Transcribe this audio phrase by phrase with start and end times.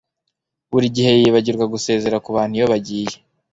[0.71, 3.15] Buri gihe yibagirwa gusezera kubantu iyo bagiye